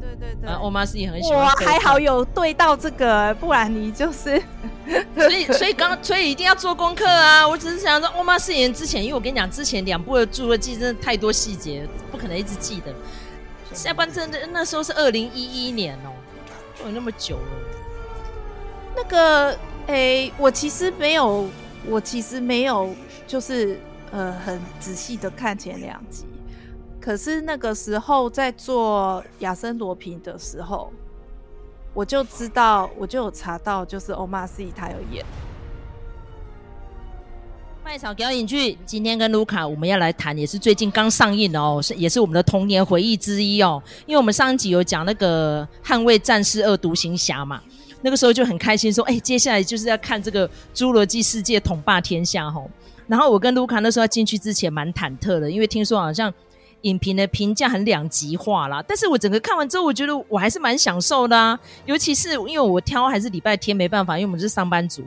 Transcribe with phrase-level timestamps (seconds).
[0.00, 1.44] 对对对对，欧妈是也很喜欢。
[1.44, 4.42] 我还好有对到这个，不然你就是。
[5.16, 7.46] 所以所以刚所以一定要做功课啊！
[7.46, 12.94] 我只是想说，欧玛 C 演之前，因为我跟你讲，之前两部的侏罗纪真的太多细节，不可能一直记得。
[13.74, 16.12] 下半真的那时候是二零一一年哦，
[16.84, 17.42] 有那么久了。
[18.94, 19.50] 那个
[19.88, 21.48] 诶、欸，我其实没有，
[21.84, 22.94] 我其实没有，
[23.26, 23.80] 就是
[24.12, 26.26] 呃，很仔细的看前两集。
[27.06, 30.92] 可是那个时候在做亚森罗平的时候，
[31.94, 35.24] 我就知道，我就有查到，就是欧玛 C 他有演
[37.84, 38.76] 麦草表演剧。
[38.84, 43.80] 今天跟卢卡我们要来谈，也是最近刚上映的哦，是也是我们的童年回忆之一哦。
[44.04, 47.62] 因为我们上一集有讲那个《捍卫战士二：独行侠》嘛，
[48.02, 52.68] 那个时候就很开心说，哎，接下来就是要看这个《侏罗纪世界统霸天下》哦。
[53.06, 56.34] 然后我跟卢卡那时候要进去之前蛮忐忑的，因为听说好像。
[56.82, 65.02] 影评的评价很两极化啦，但是我整个看完之后，我觉得我还是蛮享受的啊，尤其是因为我挑还是礼拜天，没办法，因为我们是上班族，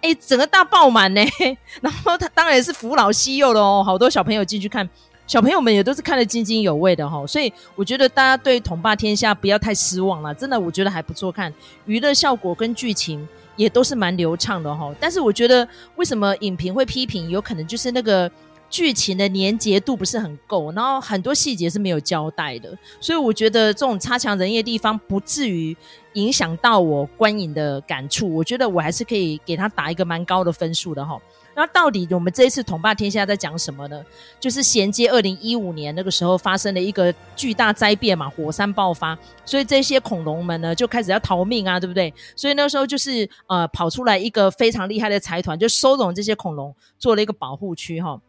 [0.00, 1.20] 哎、整个大爆满呢，
[1.82, 4.88] 然后他当然是扶老携幼了哦，好多小朋友进去看，
[5.26, 11.52] 小朋友们也都是看得津津有味的哈，所以我觉得大家对《统霸天下》不要太失望了，真的我觉得还不错看，
[11.86, 15.66] 娱乐效果跟剧情也都是蛮流畅的哈，但是我觉得
[15.96, 18.30] 为什么影评会批评，有可能就是那个。
[18.74, 25.76] 剧情的连结度不是很够，然后很多细节是没有交代的，所以我觉得这种差强人意的地方不至于
[26.14, 28.34] 影响到我观影的感触。
[28.34, 31.16] 我觉得我还是可以给他打一个蛮高的分数的哈。
[31.54, 34.04] 那到底我们这一次统霸天下在讲什么呢？
[34.40, 42.12] 就是衔接二零一五年那个时候发生了一个巨大灾变嘛，火山爆发，所以这些恐龙们呢就开始要逃命啊，对不对？
[42.34, 48.20] 所以那时候就是呃跑出来一个非常厉害的财团，就收容这些恐龙，做了一个保护区哈。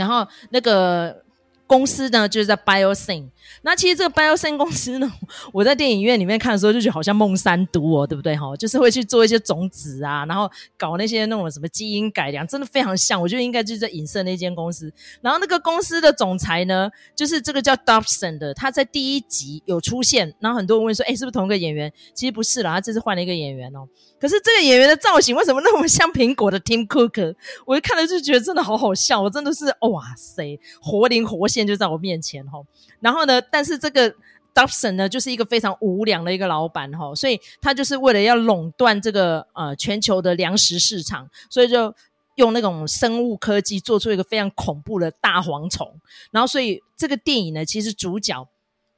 [0.00, 1.22] 然后那个
[1.70, 3.28] 公司呢，就是在 Biosyn。
[3.62, 5.08] 那其实这个 Biosyn 公司呢，
[5.54, 8.56] 我在电影院里面看的时候，就觉得好像梦三都哦，对不对哈？
[8.56, 13.22] 就是会去做一些种子啊，然后搞那些那种什么基因改良，真的非常像。
[13.22, 14.92] 我觉得应该就是在影射那间公司。
[15.20, 20.34] 然后那个公司的总裁呢，就是这个叫 Dobson 的，他在第一集有出现。
[20.40, 21.92] 然后很多人问说，哎，是不是同一个演员？
[22.12, 23.86] 其实不是啦，他这次换了一个演员哦。
[24.20, 27.34] 可是这个演员的造型为什么那么像苹果的 Tim Cook？
[27.64, 32.60] 我一看了就觉得真的好好笑，我真的是哇塞，活灵活现就在我面前哈。
[33.00, 34.14] 然后呢，但是这个
[34.54, 41.94] Dobson 呢，就是一个非常无良的一个老板哈，所以他就是为了要垄断这个呃全球的粮食市场，所以就
[42.36, 46.00] 用那种生物科技做出一个非常恐怖的大蝗虫。
[46.30, 48.48] 然后，所以这个电影呢，其实主角。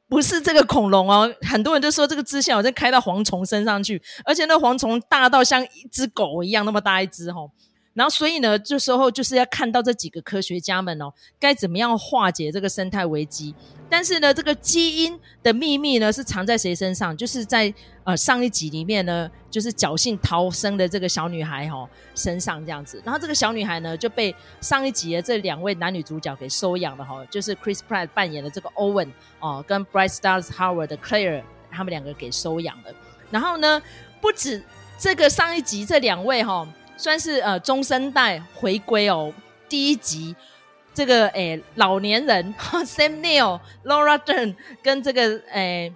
[0.08, 7.50] 不是这个恐龙哦，很多人都说这个支线好像开到蝗虫身上去，而且那蝗虫大到像一只狗一样那么大一只哦。
[7.94, 13.54] 然后所以呢，这时候就是要看到这几个科学家们哦，该怎么样化解这个生态危机。
[13.90, 17.14] 但是呢，这个基因的秘密呢是藏在谁身上？
[17.14, 17.72] 就是在
[18.04, 23.02] 呃上一集里面呢，就是侥幸逃生的这个小女孩哈、哦、身上这样子。
[23.04, 29.10] 然后这个小女孩呢就被上一集的这两位男女主角给收养了哈、哦，就是 Chris Pratt 扮演的这个 Owen
[29.40, 32.84] 哦，跟 Bryce Dallas Howard 的 Claire 他们两个给收养了。
[33.30, 33.82] 然后呢，
[34.22, 34.62] 不止
[34.98, 36.68] 这个上一集这两位哈、哦，
[37.02, 39.32] 算是呃中生代回归哦，
[39.68, 40.36] 第一集。
[40.94, 45.92] 这个诶，老年人 Sam Neil、Laura Dern 跟这个诶，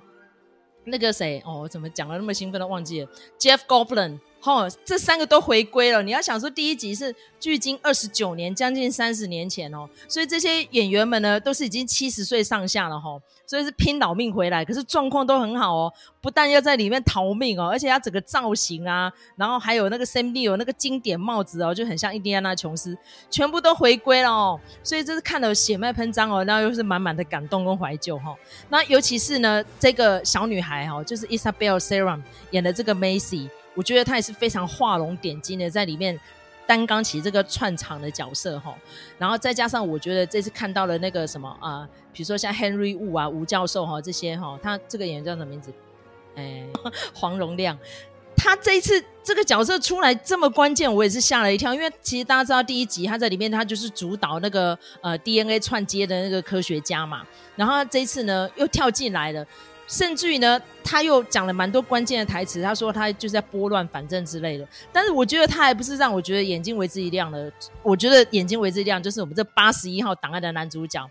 [0.85, 3.09] 那个谁哦，怎么讲了那么兴奋都忘记了
[3.39, 4.19] Jeff Goldblum。
[4.53, 6.03] 哦，这三个都回归了。
[6.03, 15.93] 你要想说，第一集是距今二十九年，将近三十年前哦，所以这些演员们呢，都是已经七十岁上下了哈、哦，所以是拼老命回来，可是状况都很好哦。
[16.21, 22.97] 不但要在里面逃命哦，而且他整个造型啊，然后还有那个 Sam Neill 有那个经典帽子哦，就很像印第安纳琼斯，
[23.31, 24.61] 全部都回归了哦。
[24.83, 28.37] 所以这是看了血脉喷张哦，然后又是满满的感动跟怀旧哈、哦。
[28.69, 33.49] 那尤其是呢，这个小女孩哈、哦，就是 Isabel Serant 演的这个 Macy。
[33.77, 36.19] 我觉得他也是非常画龙点睛的，在里面
[36.67, 38.75] 担纲起这个串场的角色哈。
[39.19, 45.71] 然后再加上，我觉得这次看到了那个什么啊、呃，比如说像 Henry Wu 啊，吴教授哈这些哈，他这个演员叫什么名字？
[46.35, 46.67] 哎，
[47.15, 47.79] 黄荣亮。
[48.39, 51.73] 他这一次这个角色出来这么关键，我也是吓了一跳。
[51.73, 57.27] 因为其实大家知道第一集他在里面，他就是主导那个呃 DNA 串接的那个科学家嘛。
[57.57, 59.45] 然后他这一次呢又跳进来了。
[59.87, 62.61] 甚至于呢，他又讲了蛮多关键的台词。
[62.61, 64.67] 他说他就是在拨乱反正之类的。
[64.93, 67.53] 但是我觉得他还不是让我觉得眼睛为之一亮的。
[67.83, 71.09] 我觉得眼睛为之一亮就是我们这八十一号档案的男主角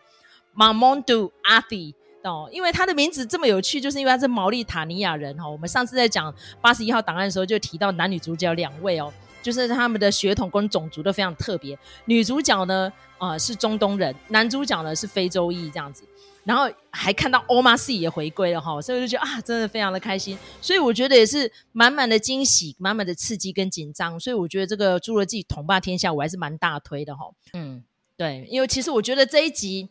[0.56, 5.48] Mamoudou a t i 哦，因为他的名字这么有趣，就是因为他是毛利塔尼亚人哈。
[5.48, 9.14] 我们上次在讲八十一号档案的时候就提到男女主角两位哦，
[9.44, 11.78] 就是他们的血统跟种族都非常特别。
[12.06, 16.04] 女主角呢，啊、是中东人，男主角呢是非洲裔这样子。
[16.46, 20.38] 然后还看到欧玛 C 也回归了哈，所以我就觉得啊，真的非常的开心。
[20.62, 24.20] 所以我觉得也是满满的惊喜，满满的刺激跟紧张。
[24.20, 27.32] 所以我觉得这个《侏罗纪统霸天下》我还是蛮大推的哈。
[27.54, 27.84] 嗯，
[28.16, 29.90] 对，因为其实我觉得这一集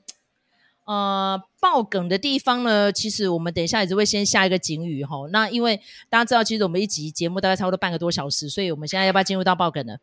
[0.84, 5.26] 呃爆梗的地方呢，其实我们等一下也是会先下一个警语哈。
[5.32, 9.96] 那因为大家知道，其实我们一集节目大概差不多半个多小时，所以我们现在要不要进入到爆梗呢？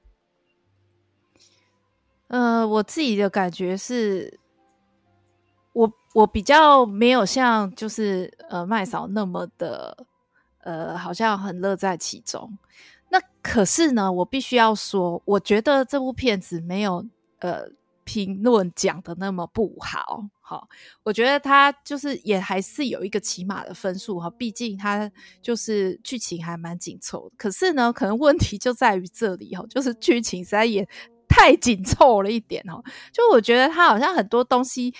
[2.27, 4.40] 呃，我自己的感觉是。
[6.13, 10.05] 我比较没有像就是呃麦嫂那么的
[10.59, 12.57] 呃好像很乐在其中，
[13.09, 17.05] 那可是呢，我必须要说，我觉得这部片子没有
[17.39, 17.63] 呃
[18.03, 20.67] 评论讲的那么不好，好，
[21.03, 25.09] 我觉得它就是也还是有一个起码的分数哈，毕竟它
[25.41, 30.85] 就是剧情还蛮紧凑，可是呢，可能问题就在于这里哈，就是剧情实在也
[31.25, 32.83] 太紧凑了一点哈，
[33.13, 34.93] 就我觉得它好像很多东西。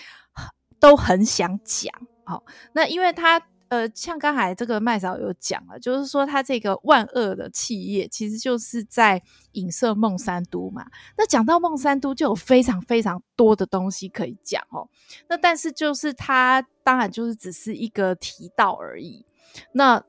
[0.82, 1.94] 都很想讲，
[2.26, 2.44] 哦，
[2.74, 3.40] 那因为他
[3.70, 9.22] 呃，像刚才这个麦嫂有讲了，就是说他这个万恶的企业其实就是在
[9.54, 10.86] 影射孟山都嘛。
[11.16, 14.90] 那讲到孟山都，就有非常非常多的东西可以讲哦。
[15.30, 19.26] 那但是就是他当然就是只是一个提到而已。
[19.72, 20.04] 那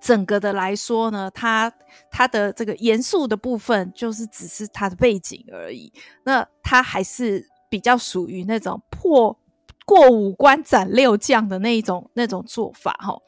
[0.00, 1.72] 整个的来说呢，他
[2.12, 5.92] 他的这个严肃的部分就是只是他的背景而已。
[6.24, 9.36] 那他还是比较属于那种破。
[9.88, 13.22] 过五关斩六将的那一种那种做法哦，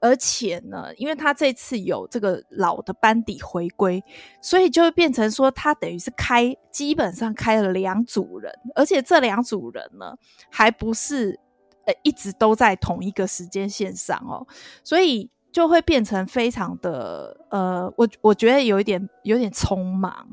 [0.00, 4.02] 而且呢，因为他这次有这个老的班底回归，
[4.40, 10.16] 所以就会变成说他等于是开基本上开了两组人，而且这两组人呢
[10.50, 11.38] 还不是
[11.84, 14.46] 呃一直都在同一个时间线上哦，
[14.82, 20.26] 所以就会变成非常的呃，我我觉得有一点有点匆忙，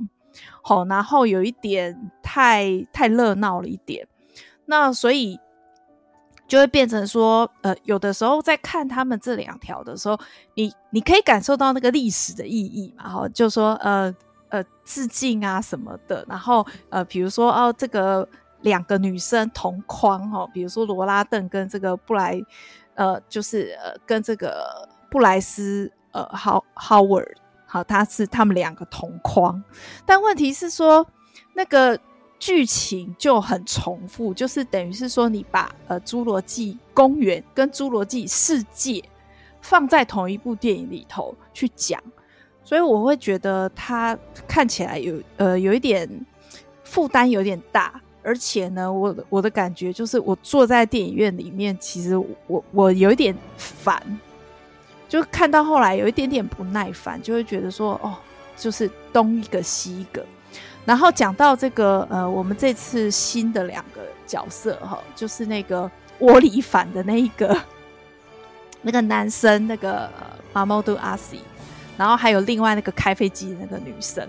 [0.61, 4.07] 好，然后有一点太太热闹了一点，
[4.65, 5.37] 那所以。
[6.53, 10.19] 就会变成说，呃，有的时候在看他们这两条的时候，
[10.53, 14.15] 你你可以感受到那个历史的意义嘛，哈，就说，呃
[14.49, 18.29] 呃，致敬啊什么的，然后，呃，比如说，哦，这个
[18.61, 22.39] 两个女生同框，哈，比如说罗拉邓跟这个布莱，
[22.93, 27.33] 呃，就是呃，跟这个布莱斯，呃，How Howard，
[27.65, 29.63] 好，他是他们两个同框，
[30.05, 31.07] 但问题是说
[31.55, 31.99] 那个。
[32.43, 38.91] 剧情就很重复，就是等于是说，你把呃《侏罗纪公园》跟《侏罗纪世界》
[39.61, 42.03] 放在同一部电影里头去讲，
[42.61, 46.05] 所以我会觉得它看起来有呃有一点
[46.83, 52.17] 负担有点大，而且呢，我我的感觉就是我坐在电影院里面，其实
[52.47, 54.19] 我我有一点烦，
[55.07, 58.13] 就看到后来有一点点不耐烦，就会觉得说哦，
[58.57, 60.25] 就是东一个西一个。
[60.85, 65.89] 然后讲到这个，呃，我们这次新的两个角色哈，就是那个
[66.19, 67.57] 窝里反的那一个
[68.83, 70.09] 那个男生，那个
[70.51, 71.39] 马莫杜阿西，
[71.97, 74.27] 然后还有另外那个开飞机的那个女生，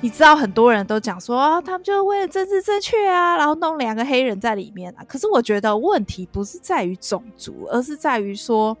[0.00, 5.04] 你知道很多人都讲说啊，他们就是为了政治正确啊，然后弄两个黑人在里面啊。
[5.06, 8.76] 可是我觉得问题不是在于种族，而是在于说。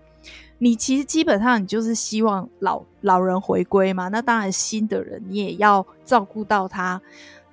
[0.58, 7.00] 你其实基本上你就是希望老老人回归嘛，那当然新的人你也要照顾到他。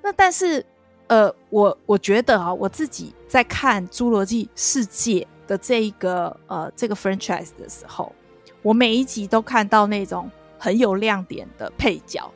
[0.01, 0.65] 那但是，
[1.07, 8.13] 呃，我我觉得啊，我自己在看《侏罗纪世界》的这一个呃这个 franchise 的时候，
[8.62, 12.31] 我每一集都看到那种很有亮点的配角，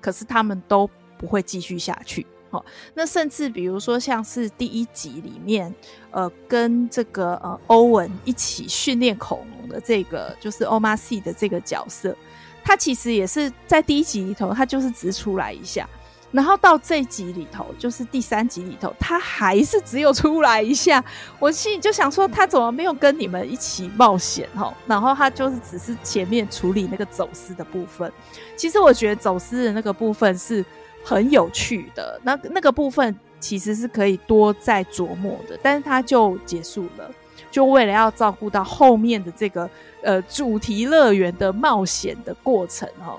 [0.00, 0.88] 可是他们都
[1.18, 2.26] 不会继续下去。
[2.52, 5.74] 哦，那甚至比如说像是第一集里面，
[6.10, 12.14] 呃，跟这个呃欧文一起训练恐龙的这个就是欧玛西的这个角色，
[12.62, 15.88] 他其实也是在第一集里头，他就是只出来一下，
[16.30, 21.02] 然后到这集里头，就是第三集里头，他还是只有出来一下。
[21.38, 24.46] 我心里就想说，他怎么没有跟你们一起冒险？
[24.54, 28.12] 哈，然后他就是只是前面处理那个走私的部分。
[28.56, 30.62] 其实我觉得走私的那个部分是。
[31.04, 37.10] 很有趣的那那个部分其实是可以多再琢磨的，但是它就结束了，
[37.50, 39.68] 就为了要照顾到后面的这个
[40.02, 43.18] 呃主题乐园的冒险的过程哈。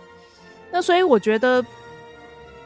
[0.71, 1.63] 那所以我觉得，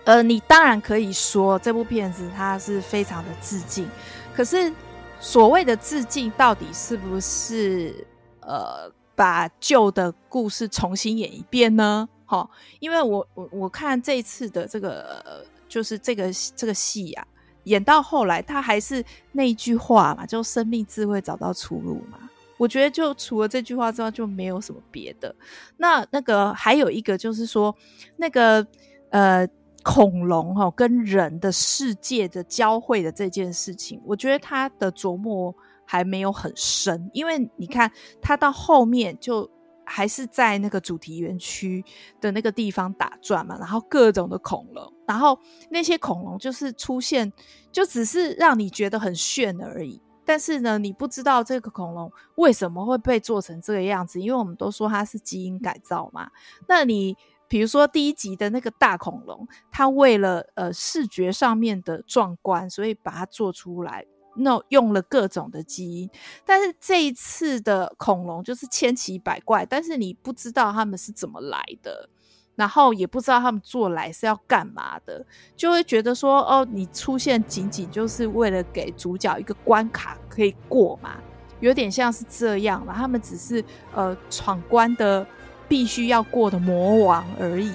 [0.05, 3.89] 呃，你当然可以说这部片子它是非常的致敬，
[4.35, 4.71] 可是
[5.19, 8.05] 所谓的致敬到底是不是
[8.41, 12.07] 呃把旧的故事重新演一遍呢？
[12.27, 17.27] 好，因为我我我看这次的这个就是这个这个戏呀、啊，
[17.63, 22.19] 演到后来，他还是那一句话嘛，就生命自会找到出路嘛。
[22.57, 25.33] 我觉得就除了这句话之外，就没有什么别的。
[25.77, 27.73] 那那个还有一个就是说，
[28.17, 28.65] 那个
[29.11, 29.47] 呃
[29.83, 35.55] 恐龙哈跟人的世界的交汇的这件事情，我觉得他的琢磨
[35.85, 37.89] 还没有很深，因为你看
[38.21, 39.49] 他到后面就
[39.89, 41.83] 还是在那个主题园区
[42.19, 45.39] 的那个地方打转嘛，然后各种的恐龙，然后
[45.71, 47.31] 那些恐龙就是出现，
[47.71, 50.01] 就只是让你觉得很炫而已。
[50.25, 56.29] 但是呢，你不知道这个恐龙为什么会被做成这个样子，因为我们都说它是基因改造嘛。
[56.67, 57.15] 那你
[57.47, 64.05] 比如说第一集的那个大恐龙，它为了呃视觉上面的壮观，所以把它做出来，
[64.37, 66.09] 那用了各种的基因。
[66.45, 72.09] 但是这一次的恐龙就是千奇百怪，但是你不知道他们是怎么来的。
[72.55, 75.23] 然后也不知道他们做来是要干嘛的，
[75.55, 81.17] 就会觉得说，哦，你出现仅仅就是为了给主角一个关卡可以过嘛，
[81.59, 82.95] 有点像是这样嘛。
[82.95, 83.63] 他们只是
[83.93, 85.23] 呃闯关的
[85.67, 87.71] 必须要过的魔王而已，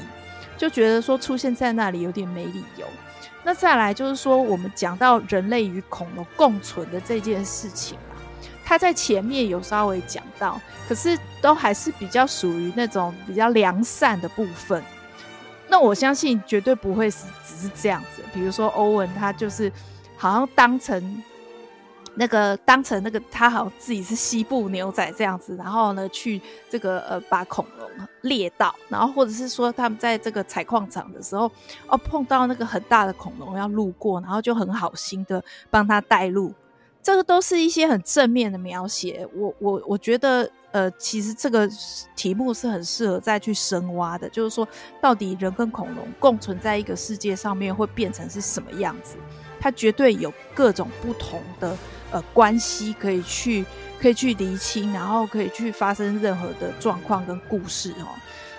[0.58, 2.84] 就觉得说出现在那里有点没理由。
[3.44, 8.14] 那再来就是说，我们讲到人类与恐龙共存的这件事情啊。
[8.64, 14.82] 他在前面有稍微讲到，可是都还是比较属于那种比较良善的部分。
[15.68, 18.22] 那我相信绝对不会是只是这样子。
[18.32, 19.70] 比如说欧文，他就是
[20.16, 21.22] 好像当成
[22.14, 27.88] 那个当成那个他好像自己是西部牛仔这样子，然后呢去这个呃把恐龙
[28.22, 31.50] 猎到，然后或者是说他们在这个采矿场的时候
[31.86, 36.52] 哦碰到那个很大的恐龙要路过，然后就很好心的帮他带路。
[37.02, 41.68] 这个都是一些很正面的描写，我我我觉得，呃， 其实这个
[42.14, 44.68] 题目是很适合再去深挖的，就是说，
[45.00, 49.16] 到底人跟恐龙共存在一个世界上面会变成是什么样子？
[49.58, 51.76] 它绝对有各种不同的
[52.12, 53.64] 呃关系可以去
[54.00, 58.06] 可以去厘清，然后可以去发生任何的状况跟故事哦。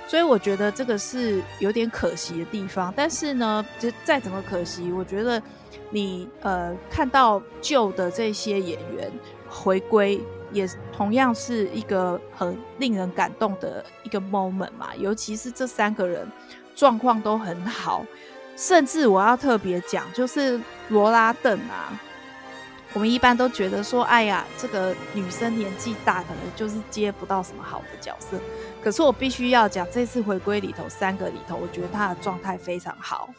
[0.07, 5.41] 所以我觉得这个是有点可惜的地方，但是呢，就再怎么可惜，我觉得。
[5.89, 9.11] 你呃看到旧的这些演员
[9.47, 10.19] 回归，
[10.51, 14.95] 也同样是一个很令人感动的一个 moment 嘛。
[14.97, 16.27] 尤其是这三个人
[16.75, 18.03] 状况都很好，
[18.55, 21.99] 甚至我要特别讲，就是罗拉邓啊。
[22.93, 28.37] 我们一般都觉得说，哎呀，这个女生年纪大，可能就是接不到什么好的角色。
[28.83, 33.29] 可是我必须要讲，这次回归里头三个里头，我觉得她的状态非常好。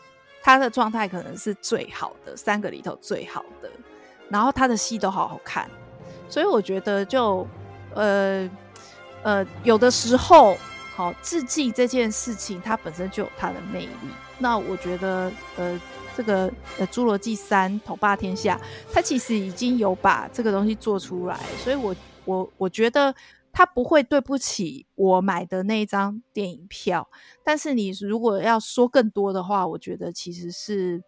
[0.42, 3.70] 她的状态可能是最好的，三个里头最好的，
[4.28, 5.70] 然后她的戏都好好看，
[6.28, 7.46] 所以我觉得就
[7.94, 8.50] 呃
[9.22, 10.56] 呃有的时候
[10.96, 14.08] 好致敬这件事情，它本身就有它的魅力。
[14.38, 15.80] 那我觉得呃
[16.16, 18.56] 这个呃《侏罗纪三：统霸天下》，
[18.92, 21.94] 它其实已经有把这个东西做出来，所以我
[22.24, 23.14] 我我觉得。
[23.56, 27.08] 他不会对不起我买的那一张电影票，
[27.44, 31.00] 但是你如果要说更多的话，我觉得其实是，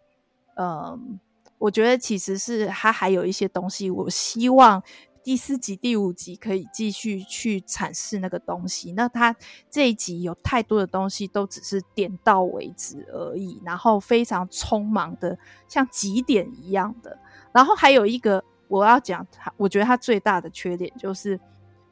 [0.55, 1.19] 嗯，
[1.57, 4.81] 我觉得其实是他还有一些东西，我希望
[5.27, 8.93] 第四集、第五集可以继续去阐释那个东西。
[8.93, 9.35] 那他
[9.69, 17.19] 这一集有太多的东西都只是点到为止而已，然后非常匆忙的，像几点一样的。
[17.51, 21.37] 然后还有一个我要讲，他我觉得他最大的缺点就是。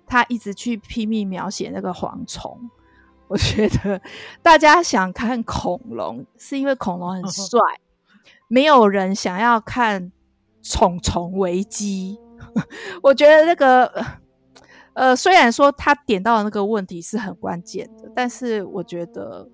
[0.07, 2.69] 他一直去拼命描写那个蝗虫，
[3.27, 3.99] 我觉得
[4.41, 7.59] 大家想看恐龙是因为恐龙很帅，
[8.47, 10.11] 没有人想要看
[10.61, 12.19] 虫虫危机。
[13.03, 13.91] 我觉得那个
[14.93, 19.47] 呃，虽然说他点到的那个问题是很关键的，但是我觉得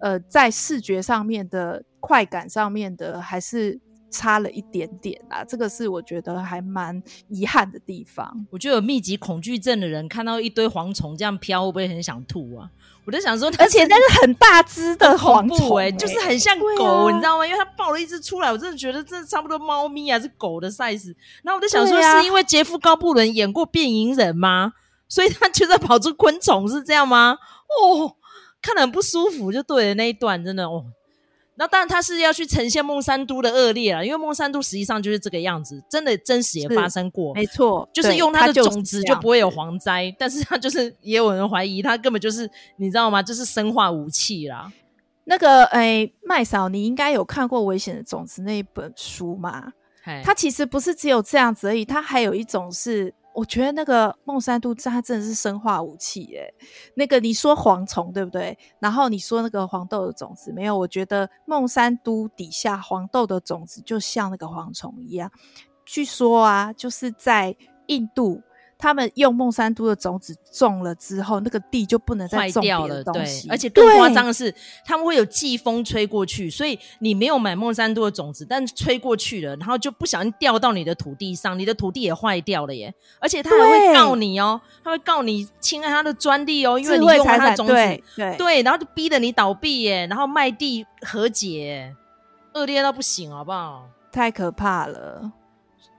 [0.00, 3.80] 呃，在视觉上面的快感上面的还是。
[4.10, 8.46] 差了一点点啦，这个是我觉得还蛮遗憾的地方。
[8.50, 12.70] 我觉得有密集恐惧症的人看到一堆蝗虫这样飘，会不会很想吐啊？
[13.04, 17.46] 我就想说，而且那是很大只的蝗虫，欸，就是很像狗，啊，你知道吗？
[17.46, 21.14] 因为它抱了一只出来，我真的觉得这差不多猫咪还是狗的 size。
[21.42, 24.74] 然后我就想说，是因为杰夫高布伦演过变影人吗？
[25.08, 27.38] 所以他就在跑出昆虫，是这样吗？
[27.82, 28.16] 哦，
[28.60, 30.84] 看得很不舒服，就对了那一段，真的哦。
[31.58, 43.22] 那当然，他是要去呈现孟山都的恶劣了，因为孟山都实际上就是这个样子，真的真实也发生过，没错，就是用它的种子就不会有蝗灾，但是他就是也有人怀疑他根本就是你知道吗？
[43.22, 44.72] 就是生化武器啦。
[45.24, 49.72] 那个诶，麦嫂，你应该有看过《危险的种子》那一本书吗？
[50.24, 53.12] 它其实不是只有这样子而已，它还有一种是。
[53.38, 56.52] 我觉得那个孟山都它真的是生化武器耶。
[56.94, 58.58] 那个你说蝗虫对不对？
[58.80, 60.76] 然后你说那个黄豆的种子没有？
[60.76, 65.30] 我觉得孟山都底下黄豆的种子就像那个蝗虫一样。
[65.84, 68.42] 据说啊，就是在印度
[68.78, 73.48] 他们用孟山都的种子种了之后，那个地就不能再种别的东西。
[73.48, 74.54] 对，而且更夸张的是，
[74.84, 82.94] 他们会有季风吹过去，所以你没有买孟山都的种子，但吹过去了，然后就不小心掉到你的土地上，你的土地也坏掉了耶。
[83.18, 91.92] 而且他还会告你哦，他会告你侵害他的专利哦，因为你用了他的种子，对对，对，然后就逼得你倒闭耶，然后卖地和解，
[92.54, 93.88] 恶劣到不行，好不好？
[94.12, 95.32] 太可怕了。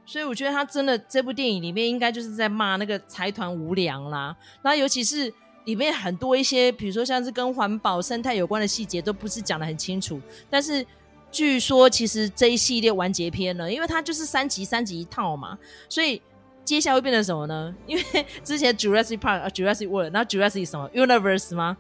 [0.09, 5.31] 所以我觉得他真的这部电影里面应该就是在骂那个财团无良啦，然后尤其是
[5.65, 10.19] 里面很多一些，比如说像是跟环保、生态有关的细节，都不是讲得很清楚。
[10.49, 10.83] 但是
[11.31, 15.55] 据说其实这一系列完结篇了，因为它就是三集三集一套嘛，
[15.87, 16.19] 所以
[16.65, 17.75] 接下来会变成什么呢？
[17.85, 21.77] 因为之前 Jurassic Park、Jurassic World，然后 Jurassic 什么 Universe 吗？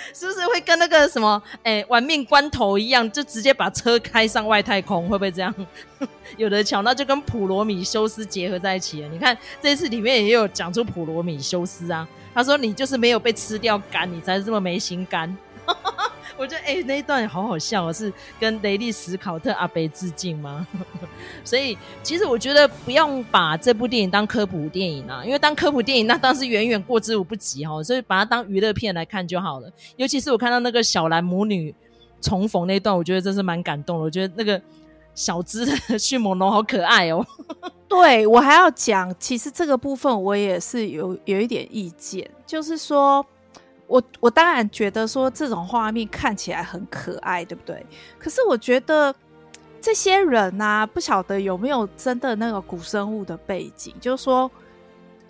[0.14, 5.08] 是不是会跟那个什么哎、玩命关头一样，就直接把车开上外太空？
[5.08, 5.54] 会不会这样？
[6.36, 9.08] 有的巧，那就跟普罗米修斯结合在一起了。
[9.08, 15.36] 你看这次里面也有讲出普罗米修斯啊，他说你就是没有被吃掉肝，你才是这么没心肝。
[16.40, 20.66] 我觉得哎、那一段好好笑，是跟雷利·史考特阿贝致敬吗？
[21.44, 27.82] 所以其实我觉得不用把这部电影当科普电影啊，因为当科普电影那当时远远过之无不及哈。
[27.82, 29.70] 所以把它当娱乐片来看就好了。
[29.96, 31.74] 尤其是我看到那个小兰母女
[32.22, 34.04] 重逢那段，我觉得真是蛮感动的。
[34.04, 34.58] 我觉得那个
[35.14, 37.22] 小只的迅猛龙好可爱哦。
[37.86, 43.24] 对，我还要讲，其实这个部分我也是有有一点意见，就是说。
[43.90, 47.84] 我我当然觉得说这种画面看起来很可爱，对不对？
[48.20, 49.12] 可是我觉得
[49.80, 54.48] 这些人呐、不晓得有没有真的那个古生物的背景，就是说，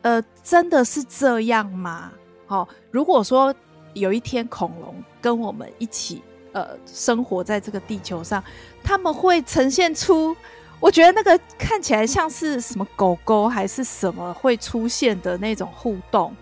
[0.03, 2.13] 呃，真的是这样吗？
[2.47, 3.55] 好、哦，如果说
[3.95, 8.45] 有一天恐龙跟我们一起呃生活在这个地球上，
[8.85, 10.37] 他们会呈现出，
[10.81, 16.37] 我觉得那个看起来像是什么狗狗还是什么会出现的那种互动。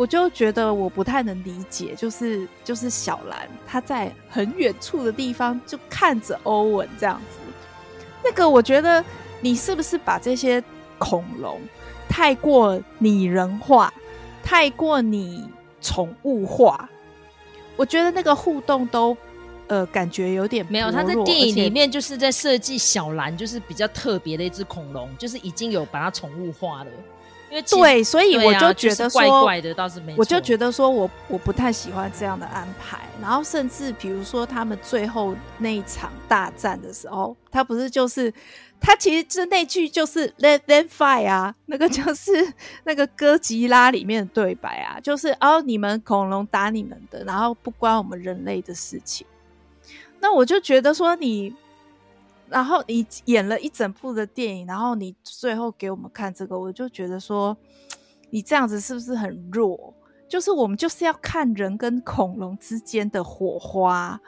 [0.00, 7.38] 我就觉得我不太能理解，就是就是小兰她在很远处的地方就看着欧文这样子，
[8.24, 9.04] 那个我觉得
[9.42, 10.64] 你是不是把这些
[10.96, 11.60] 恐龙
[12.08, 13.92] 太过拟人化，
[14.42, 15.46] 太过拟
[15.82, 16.88] 宠物化？
[17.76, 19.14] 我觉得那个互动都
[19.66, 20.90] 呃感觉有点没有。
[20.90, 26.90] 他在电影里面就是在设计小兰，就是比较特别的一只恐龙，就是已经有把它宠物化了。
[27.50, 30.14] 因为对，所以我就觉得说，啊就是、怪怪的倒是没。
[30.16, 33.00] 我就觉得说我我不太喜欢这样的安排。
[33.20, 38.32] 然后甚至比如说他们最后那一场大战的时候，他不是就是
[38.80, 42.52] 他其实是那句就是 Let them fight 啊， 那个就是
[42.84, 49.26] 那个哥吉拉里面的对白啊，就是哦你们恐龙打你们的，然后不关我们人类的事情。
[50.20, 51.54] 那我就觉得说你。
[52.50, 57.56] 然后你演了一整部的电影，然后你最后给我们看这个，我就觉得说，
[58.30, 59.94] 你这样子是不是很弱？
[60.28, 64.20] 就是我们就是要看人跟恐龙之间的火花，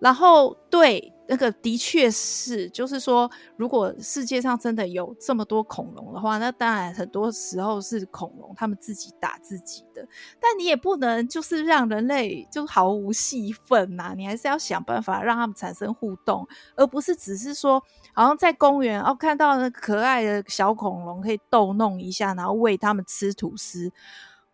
[0.00, 1.12] 然后对。
[1.30, 10.08] 那个的确是，就是说，如果世界上真的有这么多恐龙的话，那当然很多时候是恐龙他们自己打自己的。
[10.40, 17.78] 但你也不能就是让人类就毫无戏份呐，你还是要想办法让他们产生互动，而不是只是说，
[18.14, 23.92] 好像在公园哦看到那可爱的小恐龙可以逗弄一下，然后喂他们吃吐司。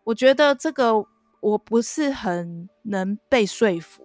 [0.03, 1.05] 我觉得这个
[1.39, 4.03] 我不是很能被说服，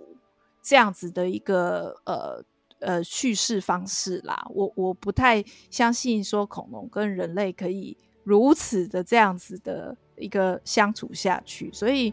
[0.63, 2.45] 这样子的一个呃。
[2.81, 12.13] 呃，叙事方式啦，我我不太相信说恐龙跟人类可以如此的这样子的一个相处下去，所以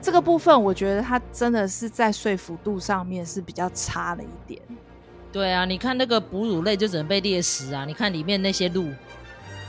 [0.00, 4.60] 这个部分我觉得它真的是在说服度上面是比较差了一点。
[5.32, 8.88] 对啊，你看那个哺乳类就只能被猎食啊，你看里面那些鹿。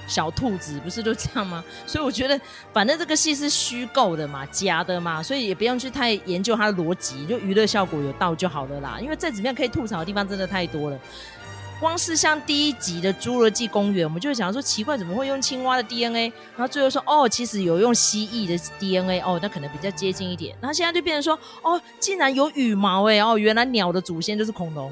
[0.07, 1.63] 小兔子不是都这样吗？
[1.87, 2.39] 所以我觉得，
[2.73, 8.97] 反正这个戏是虚构的嘛，假的嘛，所以也不用去太研究它的逻辑，就娱乐效果有到就好了啦。
[9.01, 10.99] 因为再怎么样可以吐槽的地方真的太多了。
[11.77, 16.31] 光是像第一集的《侏罗纪公园》，我们就会想说奇怪，怎么会用青蛙的 DNA？
[16.55, 20.55] 然后最后说哦，其实有用蜥蜴的 DNA，哦，那可能比较接近一点。
[20.61, 24.89] 然后现在就变成说哦，竟然有羽毛哎，哦，原来鸟的祖先就是恐龙，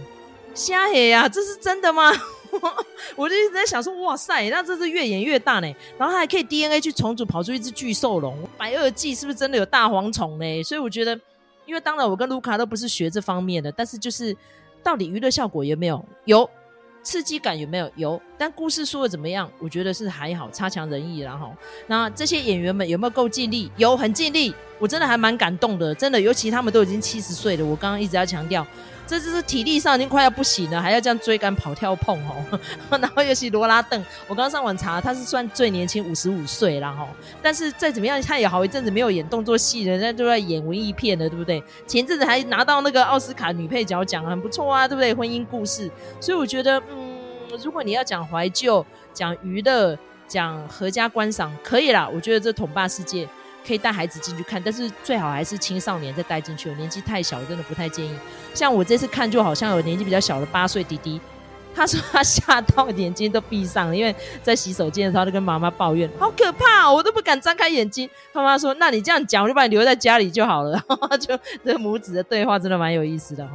[0.53, 2.11] 瞎黑呀，这是真的吗？
[3.15, 5.75] 我就一直在想说，哇塞，那这是越演越大呢。
[5.97, 8.37] 然后还可以 DNA 去重组，跑出一只巨兽龙。
[8.57, 10.63] 白垩纪是不是真的有大蝗虫呢？
[10.63, 11.19] 所以我觉得，
[11.65, 14.35] 因为当然我跟卢卡都不是学这方面的，但是就是
[14.81, 16.05] 到底娱乐效果有没有？
[16.25, 16.49] 有，
[17.01, 17.91] 刺激感有没有？
[17.95, 18.21] 有。
[18.37, 19.49] 但故事说的怎么样？
[19.59, 21.19] 我觉得是还好，差强人意。
[21.19, 21.55] 然后，
[21.87, 23.71] 那这些演员们有没有够尽力？
[23.77, 24.53] 有，很尽力。
[24.79, 27.65] 我真的还蛮感动的，真的，尤其他们都已经七十岁了。
[27.65, 28.65] 我刚刚一直要强调。
[29.13, 32.59] 这就是体力上已经快要不行了，还要这样追赶、跑、跳、碰哦。
[32.89, 37.07] 然后尤其罗拉邓，我刚上网查，他是算最年轻五十五岁了哈。
[37.39, 41.63] 但是再怎么样，他也好一阵子没有演动作戏了，人家都在演文艺片了，对不对？
[41.85, 45.13] 前阵子还拿到那个奥斯卡女配角奖，很不错啊，对不对？
[45.13, 47.15] 婚姻故事，所以我觉得，嗯，
[47.63, 49.95] 如果你要讲怀旧、讲娱乐、
[50.27, 52.09] 讲合家观赏，可以啦。
[52.11, 53.29] 我觉得这统霸世界。
[53.65, 56.71] 可以带孩子进去看，但是最好还是青少年再带进去。
[56.75, 58.13] 年纪太小，真的不太建议。
[58.53, 61.19] 像我这次看，就好像有年纪比较小的八岁弟弟，
[61.73, 68.09] 他说他吓到眼睛都闭上了，因为在洗手间的时候，他就跟妈妈抱怨，好可怕哦，我都不敢张开眼睛。
[68.31, 73.53] 他妈说：“那你这样讲，我就把你留在家里就好了。”然 后就这母子的对话真的蛮有意思的哈。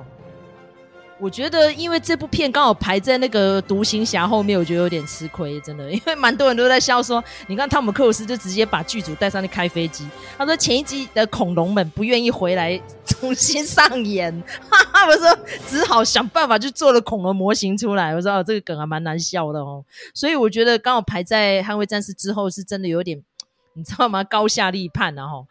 [1.21, 5.91] 我觉得，因为这部片刚好排在那个独行侠后面，我觉得有点吃亏，真的。
[5.91, 10.09] 因为蛮多人都在笑说，你看汤姆克鲁斯就直接把剧组带上去开飞机。
[10.37, 14.33] 他说前一集的恐龙们不愿意回来重新上演，
[14.71, 18.15] 哈哈，我说只好想办法去做了恐龙模型出来。
[18.15, 19.85] 我说哦，这个梗还蛮难笑的哦。
[20.15, 23.21] 所以我觉得刚好排在捍卫战士之后，是真的有点，
[23.73, 24.23] 你知道吗？
[24.23, 25.47] 高下立判然后。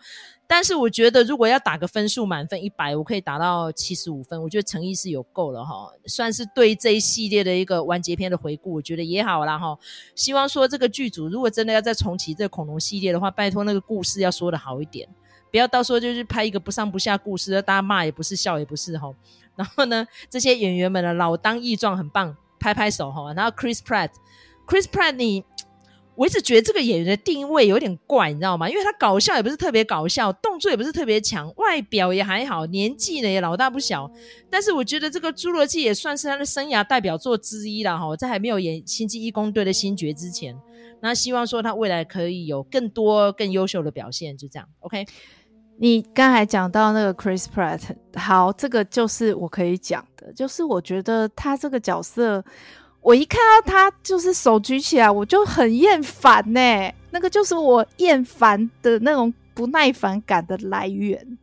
[0.50, 4.42] 但是我觉得，如果要打个分数，满分一百，我可以打到七十五分。
[4.42, 9.78] 我觉得诚意是有够了哈，算是对这一系列的一个完结篇的回顾，我觉得也好啦哈。
[10.16, 15.06] 希望说这个剧组如果真的要再重启这个恐龙系列的话，拜托那个故事要说得好一点，
[15.52, 19.14] 不要到时候就是拍一个不上不下故事，大家骂也不是，笑也不是哈。
[19.58, 23.34] 然后呢，这些演员们呢，老当益壮，很棒，拍拍手哈。
[23.34, 25.44] 然后 Chris Pratt，Chris Pratt 你。
[26.18, 28.68] 我一直觉得这个演员的定位有点怪，你知道吗？
[28.68, 34.12] 因为他搞笑也不是特别搞笑，动作也不是特别强，外表也还好，年纪呢也老大不小。
[34.50, 40.58] 但是我觉得这个《侏罗纪》也算是他的生涯代表作之一了哈，在还没有演《星际异攻队》的星爵之前，
[41.00, 44.68] 那希望说他未来可以有更多更优秀的表现，就这样。
[44.80, 45.06] OK，
[45.78, 47.82] 你刚才讲到那个 Chris Pratt，
[48.16, 52.44] 好，这个就是我可以讲的，就是我觉得他这个角色。
[53.08, 56.60] 我一看到他就是手举起来，我就很厌烦呢。
[57.12, 61.38] 那个就是我厌烦的那种不耐烦感的来源。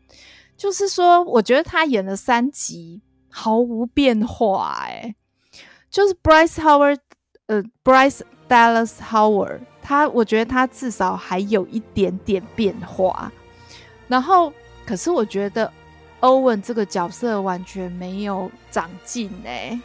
[0.59, 3.01] 就是说，我觉得他演了三集
[3.31, 5.15] 毫无变化，哎，
[5.89, 6.99] 就是 Bryce Howard，
[7.47, 13.33] 呃，Bryce Dallas Howard，他我觉得他至少还有一点点变化。
[14.07, 14.53] 然后，
[14.85, 15.73] 可是我觉得
[16.21, 19.81] Owen 这个角色完全没有长进哎，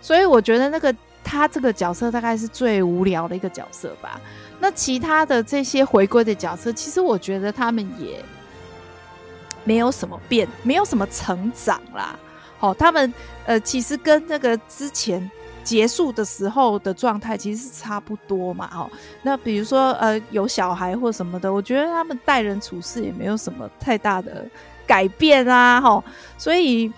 [0.00, 0.96] 所以我觉得那个。
[1.28, 4.18] 他这个角色大概是最无聊的一个角色吧。
[4.58, 8.24] 那其他的这些回归的角色，其实我觉得他们也
[9.62, 12.18] 没有什么变，没有什么成长啦。
[12.58, 13.12] 好、哦，他们
[13.44, 15.30] 呃，其实跟那个之前
[15.62, 18.70] 结束的时候的状态其实是差不多嘛。
[18.74, 18.90] 哦，
[19.22, 24.46] 那比如说呃，有小孩或什么的，我觉得他们待人处事也没有什么太大的
[24.86, 25.78] 改变啊。
[25.78, 26.04] 哈、哦，
[26.38, 26.90] 所以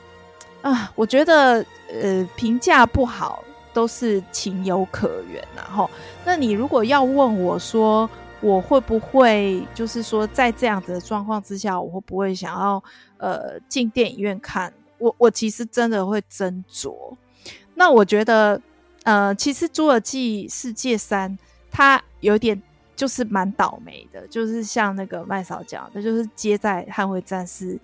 [0.63, 1.67] 啊，我觉得
[2.01, 3.43] 呃，评价不好。
[3.73, 5.91] 都是情有可原呐，哈。
[6.25, 8.09] 那你如果要问我说，
[8.41, 12.83] 我会不会就是说，在这样子的状况之下，我会不会想要
[13.19, 14.73] 呃进电影院看？
[14.99, 17.15] 我我其实真的会斟酌。
[17.75, 18.61] 那我觉得，
[19.05, 21.31] 呃，其实《侏罗纪世界三》
[21.71, 22.61] 它有点
[22.95, 27.75] 就是蛮倒霉的，就是像那个麦嫂讲的，就是接在《捍卫战士》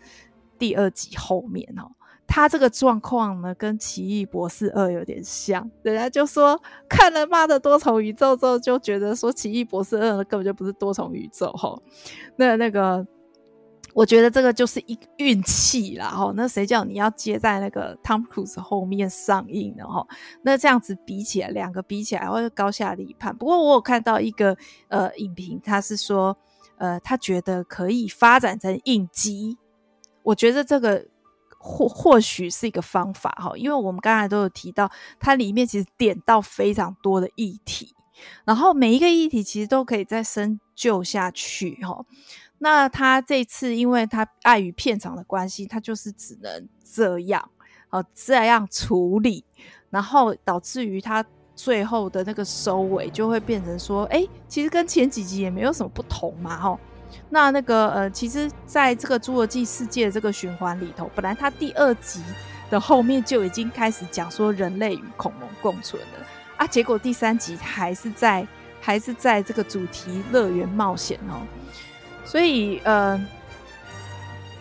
[0.59, 1.91] 第二集后面哦。
[2.37, 11.81] 他这个状况呢，跟《奇异博士二》有点像，人家就说看了《妈的多重宇宙》之后，就觉得说《奇异博士二》根本就不是多重宇宙齁。
[12.37, 13.07] 那那个，
[13.95, 16.35] 我觉得这个就是一运气啦齁。
[16.35, 20.07] 那谁叫你要接在那个汤姆·克鲁斯后面上映的齁？
[20.43, 23.35] 那这样子比起来，两个比起来会高下立判。
[23.35, 24.55] 不过我有看到一个
[24.89, 26.37] 呃影评，他是说
[26.77, 29.57] 呃他觉得可以发展成影集。
[30.23, 31.07] 我觉得这个。
[31.67, 37.93] 或或许是一个方法哈，因为我们刚才都有提到，它里面其实点到非常多的议题，
[38.45, 42.05] 然后每一个议题其实都可以再深究下去哈。
[42.59, 47.51] 那他这次因为他碍于片场的关系，他就是只能这样
[47.91, 49.45] 哦，这样处理，
[49.91, 51.25] 然后导致于他
[51.55, 56.79] 最后的那个收尾就会变成说，哎，其实跟前几集也没有什么不同嘛哈。
[57.29, 62.23] 那那个呃，其实在这个侏罗纪世界这个循环里头，本来它第二集
[62.71, 68.47] 的后面就已经开始讲说人类与恐龙共存了啊，结果第三集还是在
[68.81, 71.43] 还是在这个主题乐园冒险哦，
[72.25, 73.21] 所以呃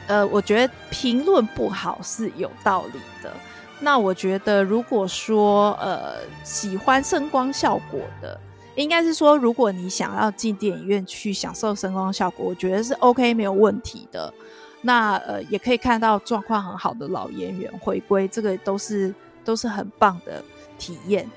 [0.07, 3.31] 呃，我觉得评论不好是有道理的。
[3.79, 8.39] 那我觉得如果说呃喜欢声光效果的。
[8.75, 14.33] 应该是说，如果你想要进电影院去享受声光效果，我觉得是 OK 没有问题的。
[14.81, 19.11] 那呃也可以看到状况很好的老演员回归，这个都是
[19.43, 20.43] 都是很棒的
[20.77, 21.27] 体验。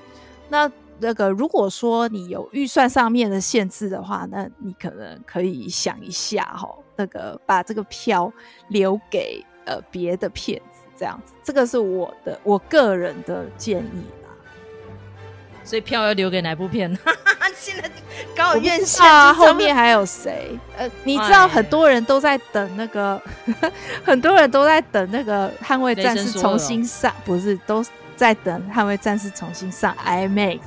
[0.49, 8.31] 那那个如果说你有预算上面的限制的话，那你可能可以想一下哈，那个把这个票
[8.67, 14.03] 留给呃别的片子这样子，这个是我的我个人的建议。
[15.69, 16.89] 所以票要留给哪部片？
[17.55, 17.87] 现在
[18.35, 20.57] 刚好院线啊，后面还有谁？
[20.75, 23.21] 呃，你知道很多人都在等那个，
[24.03, 30.59] 很多人都在等那个《捍卫战士》重新上，不是都在等《捍卫战士》重新上 IMAX。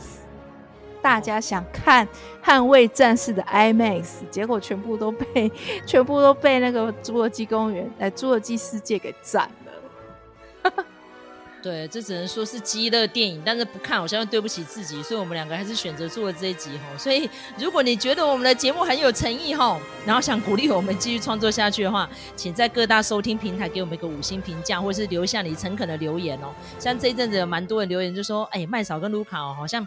[1.00, 2.06] 大家想看
[2.44, 5.50] 《捍卫战士》的 IMAX，结果全部都被
[5.84, 9.61] 全部都被那个《侏罗纪公园》呃，《侏罗纪世界》给占了。
[11.62, 16.98] 对，这只能说是激乐电影，但是不看好像又对不起自己，所以我们两个还是选择做了这一集哈。
[16.98, 26.52] 所以如果你觉得我们的节目很有诚意哈，然后想鼓励我们继续创作下去的话，请在各大收听平台给我们一个五星评价，或是留下你诚恳的留言哦。
[26.80, 29.86] 像这一阵子有蛮多人留言就说，哎，麦嫂跟卢卡哦，好像。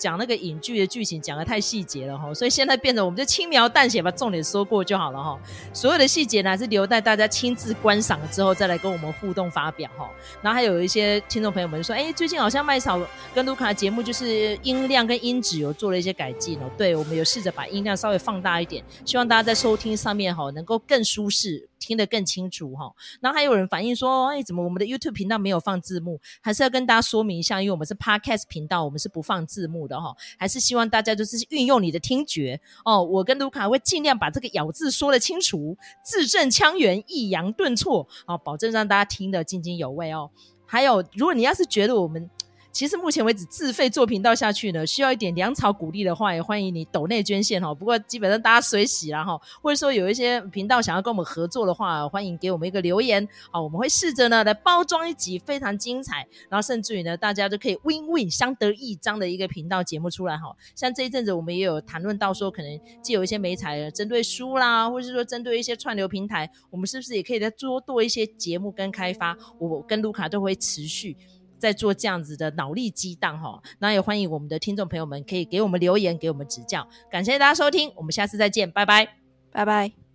[0.00, 5.38] 讲那个影剧的剧情讲得太细节了哈，所以现在变成我们就轻描淡写把重点说过就好了哈。
[5.72, 10.10] 所有的细节呢，还是留待大家亲自观赏了之后再来跟我们互动发表哈。
[10.42, 13.00] 然后还有一些听众朋友们说，哎，最近好像麦嫂
[13.34, 16.70] 跟卢卡节目就是音量跟音质有做了一些改进哦。
[16.76, 21.69] 对，我们有试着把音量稍微放大一点，希望大家在收听上面哈能够更舒适。
[21.80, 26.20] 听得更清楚哈，然后还有人反映说，哎，怎么我们的 YouTube 频道没有放字幕？
[26.40, 30.14] 还是要跟大家说明一下，因为我们是 Podcast 频道，我们是不放字幕的哈。
[30.38, 33.02] 还是希望大家就是运用你的听觉哦。
[33.02, 40.30] 我跟卢卡会尽量把这个咬字说得清楚，字正腔圆，抑扬顿挫啊，保证让大家听得津津有味哦。
[40.66, 42.30] 还有，如果你要是觉得我们
[42.72, 47.74] 其实目前为止自费做频道下去呢，需要一点粮草鼓励的话，也欢迎你抖内捐献哈。
[47.74, 60.54] 不过基本上大家随喜啦哈，或者说有一些频道想要跟我们合作的话，欢迎给我们一个留言啊，我们会试着呢来包装一集非常精彩，然后甚至于呢大家都可以 win win 相得益彰的一个频道节目出来哈。
[60.76, 69.36] 像这一阵子我们也有谈论到说，可能既有一些媒材针对书啦，或者是说针对一些串流平台，我们是不是也可以再多做一些节目跟开发？
[69.58, 71.16] 我跟卢卡都会持续。
[71.60, 76.84] 在做这样子的脑力激荡哈，那也欢迎我们的听众朋友们可以给我们留言，给我们指教。
[77.10, 79.06] 感谢大家收听，我们下次再见，拜拜，
[79.52, 80.09] 拜拜。